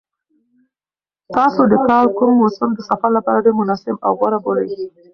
[1.35, 4.67] تاسو د کال کوم موسم د سفر لپاره ډېر مناسب او غوره بولئ؟